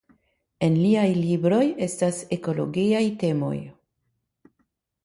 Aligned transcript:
En 0.67 0.77
liaj 0.83 1.03
libroj 1.17 1.61
estas 1.89 2.23
ekologiaj 2.39 3.05
temoj. 3.27 3.57